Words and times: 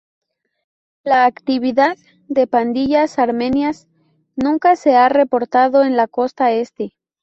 La 1.03 1.25
actividad 1.25 1.95
de 2.27 2.47
pandillas 2.47 3.19
armenias 3.19 3.85
nunca 4.35 4.75
se 4.75 4.95
ha 4.95 5.09
reportado 5.09 5.83
en 5.83 5.95
la 5.95 6.07
Costa 6.07 6.53
Este. 6.53 6.95